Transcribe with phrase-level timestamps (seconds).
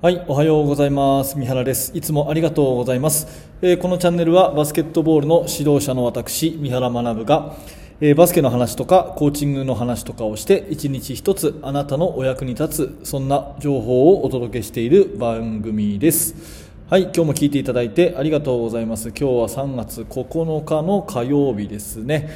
[0.00, 1.36] はい、おはようございます。
[1.36, 1.90] 三原です。
[1.92, 3.26] いつもありがとうございます。
[3.62, 7.56] えーこのチャンネルはバスケットボールの指導者の私、三原学が、
[8.00, 16.70] えーバスケの話とかコーチングの話とかをして、一日一つあなたのお役に立つ、そんな情報をお届けしている番組です。
[16.88, 19.08] はい、今日も聞いていただいてありがとうございます。
[19.08, 22.30] 今日は3月9日の火曜日ですね。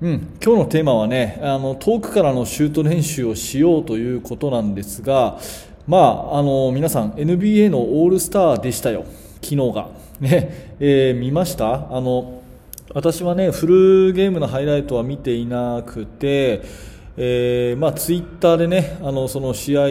[0.00, 5.38] うん、今日のテーマはねあの遠くからのシュート練習をしようということなんですが、
[5.90, 9.04] まあ、あの皆さん NBA のオールスターでしたよ、
[9.42, 9.88] 昨日が、
[10.20, 10.76] ね。
[10.78, 11.88] えー見ました？
[11.90, 12.42] あの
[12.94, 16.62] 私はねフルゲームのハイライトは見ていなくて、
[17.16, 19.82] えーまあ、ツイッターでねあのその試合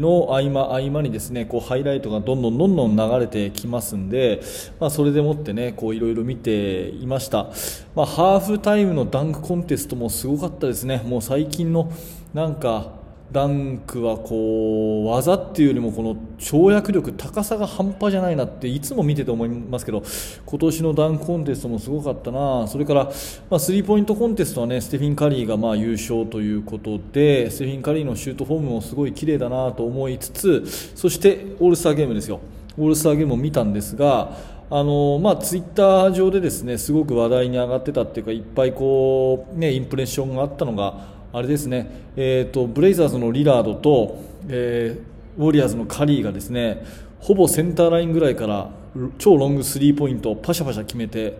[0.00, 4.40] の合間合間にですねこうハイライトがどんどんどんどん流れてきますんで、
[4.80, 7.48] まあ、それでもってねこういろいろ見ていました、
[7.94, 11.02] まあ、ハーフタイムのダンクコンテストもすごかったですね。
[11.06, 11.90] もう最近の
[12.32, 20.02] なんかダンクはこう技っていうよりもこの跳躍力高さが半端じゃないなっていつも見てて思いますけど
[20.46, 22.66] 今年のダンクコンテストもすごかったな。
[22.68, 23.10] それから、
[23.50, 30.64] ま、スリーポイントコンテストはねステフィン・カリーがまあ優勝ということでステフィン・カリーのシュートフォームもすごい綺麗だなと思いつつ
[30.94, 32.40] そしてオールスターゲームですよ。
[32.78, 46.84] オールスターゲームを見たんですがあのまあ、ツイッター上でですねすごく話題に上がってたっていうかいっぱいこう、ね、インプレッションがあったのがあれですね、えー、とブレイザーズのリラードと、えーウォリアーズのカリーがですね
[47.20, 48.70] ほぼセンターラインぐらいから
[49.18, 51.38] 超ロングスリーポイントをパシャパシャ決めて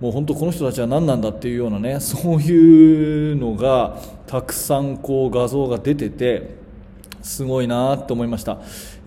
[0.00, 6.59] もう本当この人たちは何なんだっていうようなねそういうのがたくさんこう画像が出てて
[7.22, 8.58] すごいなと思いました、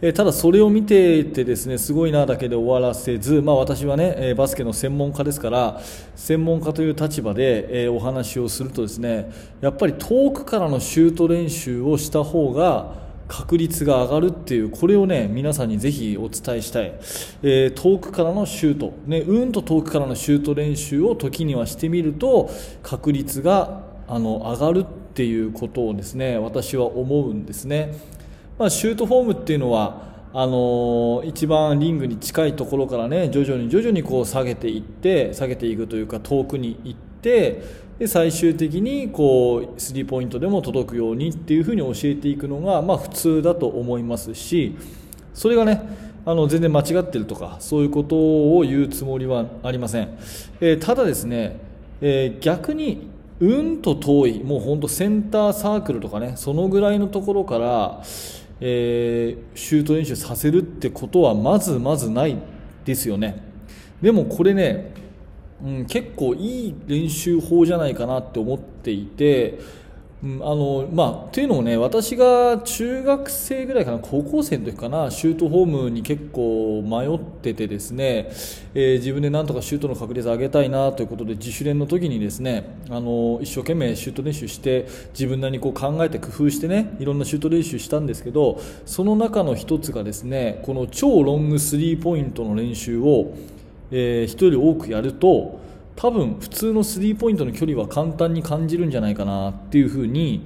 [0.02, 5.82] えーただそれを見ていてですねすごいなだけで終わらせず、まあ、私はねえバスケの専門家ですから
[6.16, 16.94] 専門家という立場で、えお話をするとですねやっぱり遠くからのシュート練習をした方が確率が上がるっていうこれをね皆さんにぜひお伝えしたい、
[17.42, 22.50] えー遠くからのシュート、ね、うんと遠くからのシュート練習を時にはしてみると
[22.84, 27.94] 確率があの上がるっていうことをですね私は思うんですね、
[28.58, 37.64] まあ、シュートフォームっていうのはあのー一番リングに近いところからね徐々に徐々にこう下げていって下げていくというか遠くに行って
[38.00, 44.76] で最終的にこうスリーポイントでも届くようにっていうふうに教えていくのが、まあ、普通だと思いますし
[45.36, 45.84] それがね
[46.26, 48.16] あの全然間違ってるとかそういうこと
[48.58, 50.18] を言うつもりはありません、
[50.60, 51.60] えーただですね、
[52.02, 53.13] えー逆に
[53.44, 58.02] うんと遠いもう本当センターサークルとかねそのぐらいのところから、
[58.62, 62.38] えーシュート練習させるってことはまずまずない
[62.86, 63.42] ですよね。
[64.02, 64.94] でもこれね
[65.64, 69.60] うん、結構いい練習法じゃないかなって思っていて、
[70.24, 78.30] うんあのまあ、というのもね私が中学生ぐらいかな高校生の時かなシュートフォームに結構迷っててですね、
[78.74, 93.36] えー自分でなんとかシュートの確率上げたいなということで自主練の時にですねあの一生懸命シュート練習して自分なりにこう考えて工夫してねいろんなシュート練習したんですけどその中の一つがですねこの超ロングスリーポイントの練習を
[93.92, 95.60] えー人より多くやると
[95.96, 100.46] 多分普通のスリーポイントの距離は簡単に感じるんじゃないかなっていうふうに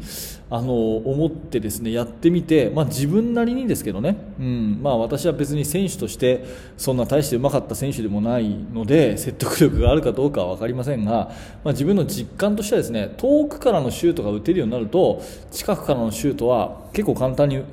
[0.50, 4.80] あの思ってですねやってみて、まあ、自分なりにですけどね、うん。
[4.82, 6.46] まあ、私は別に選手として
[6.78, 11.32] そんな大してうまかった選手でもないので説得力があるかどうかは分かりませんが、
[11.64, 15.22] まあ、自分の実感としてはですね遠くからのシュートが打てるようになると
[15.52, 17.64] 近くからのシュートは結構簡単に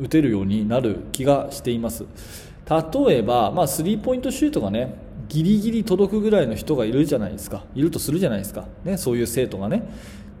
[0.00, 2.06] 打てるようになる気がしています。
[2.70, 7.64] 例えば、まあ、スリーポイントシュートがねギリギリ届くぐらいの人がいるじゃないですか。
[7.74, 9.88] いるとするじゃないですか、ね、そういう生徒がね。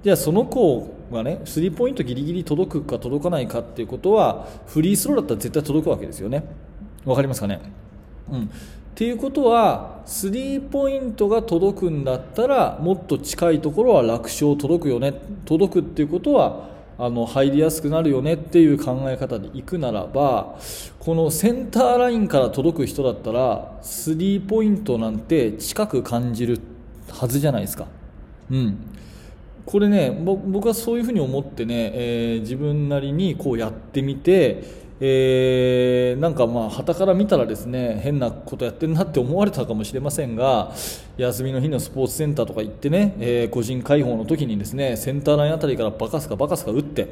[0.02, 6.42] じゃあその子がねスリーポイントギリギリ届くか届かないかっていうことはフリースローだったら絶対届くわけですよね。
[7.04, 7.60] わかりますかね？
[8.30, 8.42] うん。
[8.44, 8.48] っ
[8.96, 15.14] ていうことはスリーポイントが届くんだったらもっと近いところは楽勝届くよね。
[15.44, 16.68] 届くっていうことは
[17.00, 20.58] あの入りやすくなるよねっていう考え方でいくならば
[20.98, 26.60] このセンターラインから届く人だったらスリーポイントなんて近く感じる
[27.08, 27.86] はずじゃないですか。
[28.50, 28.78] うん
[29.66, 34.64] これね僕はそういうふうに思ってね、えー自分なりにこうやってみて、
[35.02, 40.72] えーなんかまあ旗から見たらですね変なことやってるなって思われたかもしれませんが
[41.16, 47.08] 休みの日のスポーツセンターとか行ってね、えー個人開放の時にですねセンターラインあたりからバカスカバカスカ打って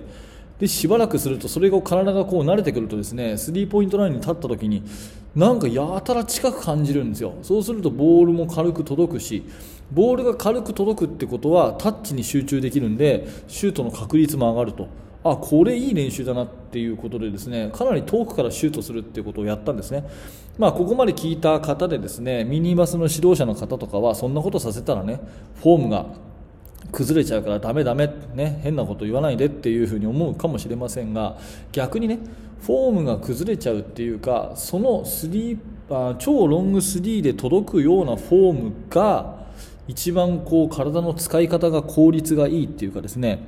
[0.58, 4.82] でしばらくするとそれが体がこう慣れてくるとですねスリーポイントラインに立った時に
[5.34, 7.34] なんかやたら近く感じるんですよ。
[7.42, 9.44] そうするとボールも軽く届くし
[9.92, 14.88] ボールが軽く届くってことはタッチに集中できるんでシュートの確率も上がると。
[15.24, 20.08] あこれいい練習だなっていうことでですねかなり遠くからシュートするっていうことをやったんですね、
[20.58, 25.20] まあ、ここまで聞いた方でですねミニバスの指導者の方とかはそんなことさせたらね
[25.62, 26.06] フォームが
[26.92, 31.36] 崩れちゃうからダメダメ、ね、変なこと言わないでっていうふうに思うかもしれませんが
[31.72, 32.18] 逆にね
[32.62, 35.58] フォームが崩れちゃうっていうかそのスリー
[35.90, 39.38] あ超ロングスリーで届くようなフォームが
[39.88, 43.40] 一番こう体の使い方が効率がいいっていうかですね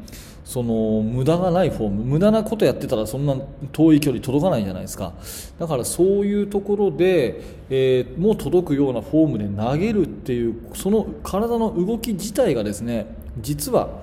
[0.44, 3.36] その無駄がないフォーム無駄なことやってたらそんな
[3.70, 5.12] 遠い距離届かないじゃないですか。
[5.60, 14.00] だからそういうところで、えー、もう届くようなフォームで投げるっていうその体の動き自体がですね実は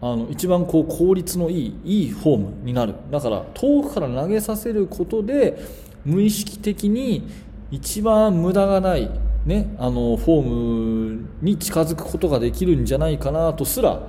[0.00, 2.94] あの一番こう効率のいいいいフォームになる。
[3.12, 5.62] だから遠くから投げさせることで
[6.04, 7.28] 無意識的に
[7.70, 9.10] 一番無駄がない、
[9.46, 14.02] ね、あのフォームに近づくことができるんじゃないかなとすら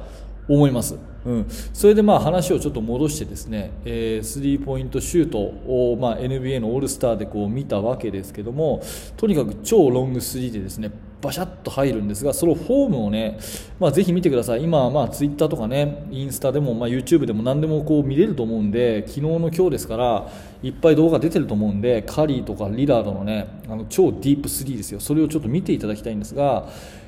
[0.50, 0.98] 思います。
[1.26, 8.82] うん、それでまあ話をちょっと戻してですね、えー、スリーポイントシュートを、まあ、NBA のオールスターでこう見たわけですけども
[9.18, 10.90] とにかく超ロングスリーでですね
[11.22, 13.40] バシャッと入るんですがそのフォームをね、
[13.80, 14.64] まあ、ぜひ見てください。
[14.64, 20.30] 今はまあツイッターとかねインスタでも、まあ、YouTube でも何でもこう見れると思うんで昨日の今日ですから
[20.62, 25.00] いっぱい動画出てると思うんでカリーとかリラードのねあの超ディープスリーですよ。
[25.00, 26.68] それをちょっと見ていただきたいんですが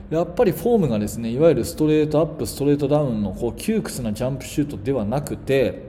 [0.09, 5.88] やっぱりフォームがですねいわゆるストレートアップストレートダウンのこう窮屈なジャンプシュートではなくて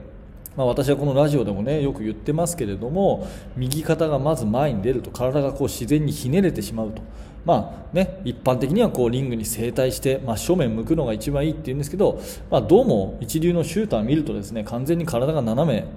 [0.57, 7.01] まあ、私はこのラジオでもねよく言ってますけれども右肩がまず前に出ると体がこう自然にひねれてしまうと、
[7.45, 15.87] まあね、一般的にはこうリングに正対して真正面向くのが一番いいって言うんですけど、まあ、どうも一流のシューター見るとですね完全に体が斜め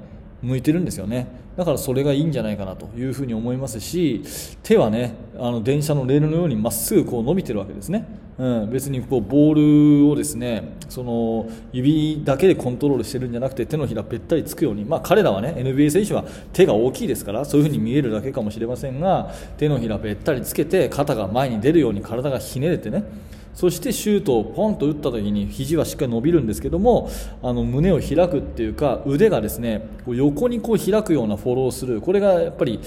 [0.44, 1.26] 向いてるんですよね。
[1.56, 4.22] だからそれがいいんじゃないかなというふうに思いますし
[4.62, 8.06] 手はねあの電車のレールのようにまっすぐこう伸びてるわけですね、
[8.38, 23.04] うん、別にこうボールをですねその指だけでコントロールしてるんじゃなくて手のひらべったりつくように、まあ、彼らはね NBA 選手は手が大きいですからそういうふうに見えるだけかもしれませんが手のひらべったりつけて肩が前に出るように体がひねれてね
[23.54, 27.08] そしてシュートをポンと打った時に肘はしっかり伸びるんですけども
[27.42, 32.00] あの胸を開くっていうか腕がですねこう横にこう開くようなフォロースルー。
[32.00, 32.80] これがやっぱり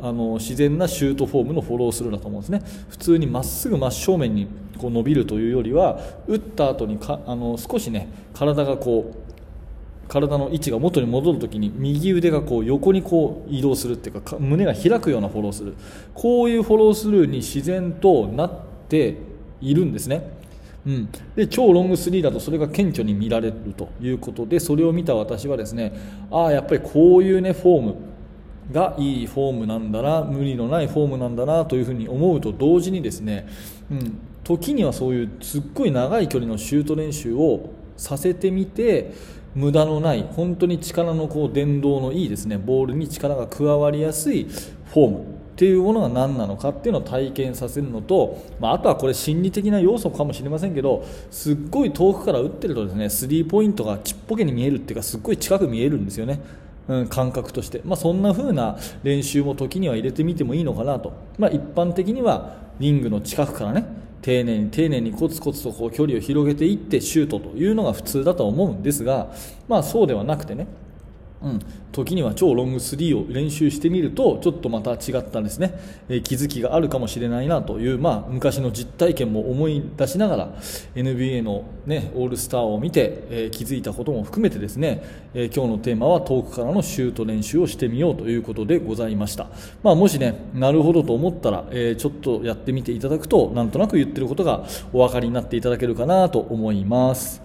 [0.00, 2.62] あの自然なシュートフォームのフォロースルーだと思うんですね。
[2.88, 4.48] 普通にまっすぐ真正面に
[4.78, 9.22] こう伸びるというよりは打った後にかあの少しね体がこう
[10.08, 15.74] 体の位置が元に戻るときに右腕がこう横にこう移動するっていうか胸が開くようなフォローする
[16.14, 19.16] こういうフォロースルーに自然となって
[19.62, 20.42] いるんですね。
[20.84, 25.92] うん、で超ロングスリーだとそれが顕著に見られるということでそれを見た私はですね
[26.28, 27.94] ああやっぱりこういうねフォーム
[28.72, 33.46] がいいフォームなんだな無理のないフォームなんだなというふうに思うと同時にですね、
[33.92, 39.12] うん、時にはそういうすっごい長い距離のシュート練習をさせてみて
[39.54, 56.40] 無駄のない本当に力のこう電動のいいですねボールに力が加わりやすいフォームっていうものが何なのかっていうのを体験させるのと、まあ、あとはこれ心理的な要素かもしれませんけどすっごい遠くから打ってるとですねスリーポイントがちっぽけに見えるっていうかすっごい近く見えるんですよね。
[56.88, 63.84] うん、感覚として、まあ、そんな風な練習も時には入れてみてもいいのかなと、まあ、一般的にはリングの近くからね
[64.20, 69.32] 丁寧に丁寧にコツコツとこう距離を広げていってシュートというのが普通だと思うんですが、
[69.68, 70.66] まあ、そうではなくてね
[71.44, 71.60] うん、
[71.90, 80.48] 時には超ロングスリーを練習してみるとちょっとまた違ったですね、えー、気づきがあるかもしれないなという、まあ、昔の実体験も思い出しながら
[80.94, 85.02] NBA の、ね、オールスターを見て、えー、気づいたことも含めてですね、
[85.34, 89.48] えー、今日のテーマは遠くからのシュート練習をしてみようということでございました、
[89.82, 97.42] まあ、もしねなるほどと思ったら、えちょっとやってみていただくとなんとなく言ってることがお分かりになっていただけるかなと思います。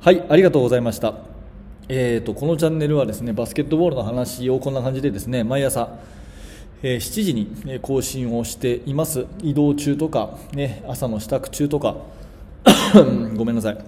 [0.00, 1.29] はいありがとうございました。
[1.92, 5.98] えーと、このチャンネルはですねバスケットボールの話をこんな感じでですね毎朝、
[6.84, 9.26] えー、7時に更新をしています。
[9.42, 11.96] 移動中とか、ね、朝の支度中とか
[13.34, 13.78] ごめんなさい、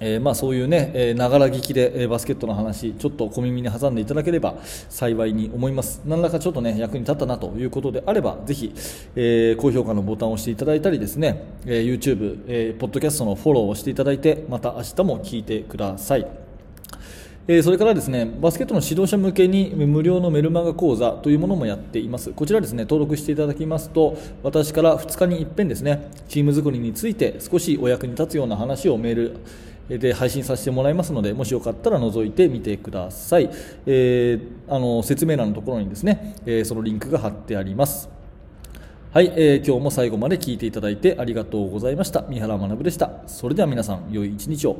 [0.00, 4.56] えー、まあ、そういうねながら聞きで、え、バスケットの話ちょっと小耳に挟んでいただければ
[4.90, 6.02] 幸いに思います。
[6.04, 8.74] 何らかちょっとね役に立ったなということであればぜひ、
[9.16, 16.47] え高評価のボタンを押していただいたりですね、え YouTube、えー、ポッドキャストのフォローをしていただいてまた明日も聞いてください。
[17.50, 22.30] えそれからですねバスケットの指導者向けに無料のメルマガ講座というものもやっています。
[22.32, 29.40] こちらですね登録していただきますと私から2日に一遍ですねチーム作りについて少しお役に立つような話をメー
[29.88, 33.48] ルで配信させてもらいますのでもしよかったら覗いてみてください、
[33.86, 38.10] えー、あの説明欄のところにですね、えそのリンクが貼ってあります。
[39.10, 42.26] はい、えー、今日も最後まで聞いていただいてありがとうございました。
[42.28, 43.22] 三原学でした。
[43.26, 44.76] それでは皆さん良い一日を。